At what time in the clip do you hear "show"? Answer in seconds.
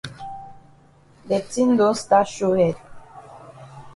2.33-2.53